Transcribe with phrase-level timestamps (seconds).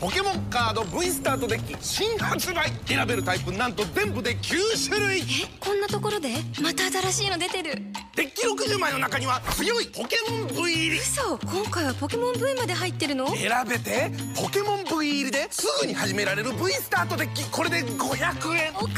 [0.00, 5.20] ポケモンカード V スタートデッキ新発売選べるタイプなんと全部で9種類。
[5.20, 5.24] え
[5.60, 6.30] こんなところで？
[6.62, 7.74] また新しいの出てる。
[8.16, 10.98] デッキ60枚の中には強いポケモン V 入り。
[10.98, 13.28] 嘘今回はポケモン V まで入ってるの？
[13.36, 17.44] 選べてポケモン V 入りですぐに始められる V スタートデッキ。
[17.50, 18.72] これで500円。
[18.76, 18.92] お買い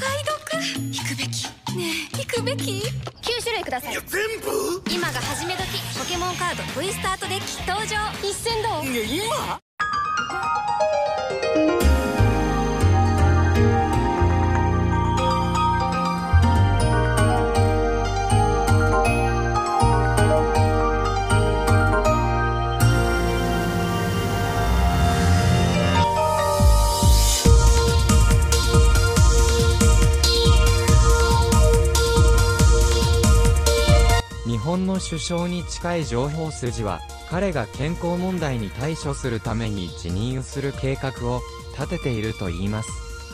[0.47, 0.63] 得。
[0.93, 1.47] 引くべき。
[1.77, 3.93] ねえ引くべき？9種類ください。
[3.93, 4.81] いや全部？
[4.89, 5.99] 今が始め時。
[5.99, 7.97] ポケモンカード V スタートデッキ登場。
[8.23, 8.87] 一戦どう？
[8.87, 9.62] いや今？
[34.93, 41.41] の首相に近い情報筋は、彼が健康問題に対処するために辞任する計画を
[41.79, 42.91] 立てていると言います。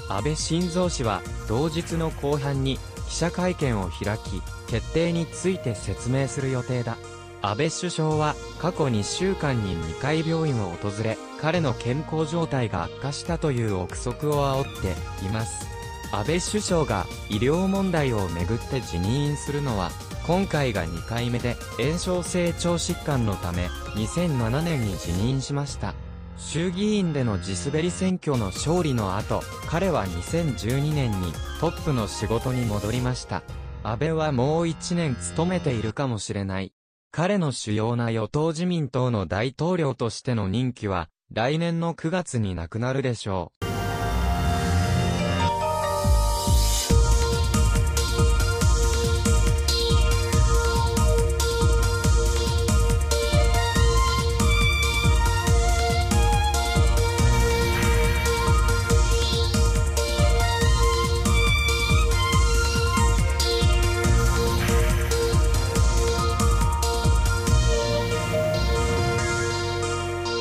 [0.08, 2.78] 安倍晋三氏は、同日の後半に
[3.08, 6.96] 記者会見を開き、決定について説明する予定だ。
[7.42, 15.66] 安倍首相は過去2週間に2回病院を訪れ、彼の健康状態が悪化したという憶測を煽っています。
[16.12, 19.90] 安倍首相が医療問題をめぐって辞任するのは
[20.28, 25.94] 今回が2回目で炎症性腸疾患のため2007年に辞任しました。
[26.36, 33.42] 衆議院での地滑り選挙の勝利の後彼は2012年にトップの仕事に戻りました。
[33.82, 36.74] 安倍はもう1年務めているかもしれない。
[37.10, 43.57] 彼の主要な与党自民党の大統領としての任期は来年の9月になくなるでしょう。